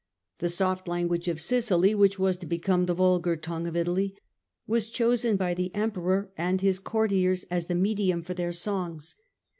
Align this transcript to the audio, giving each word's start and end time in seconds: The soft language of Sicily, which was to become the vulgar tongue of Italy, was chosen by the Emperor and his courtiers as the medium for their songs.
The 0.39 0.49
soft 0.49 0.87
language 0.87 1.27
of 1.27 1.39
Sicily, 1.39 1.93
which 1.93 2.17
was 2.17 2.35
to 2.37 2.47
become 2.47 2.87
the 2.87 2.95
vulgar 2.95 3.35
tongue 3.35 3.67
of 3.67 3.75
Italy, 3.75 4.15
was 4.65 4.89
chosen 4.89 5.37
by 5.37 5.53
the 5.53 5.69
Emperor 5.75 6.31
and 6.35 6.59
his 6.59 6.79
courtiers 6.79 7.43
as 7.51 7.67
the 7.67 7.75
medium 7.75 8.23
for 8.23 8.33
their 8.33 8.51
songs. 8.51 9.15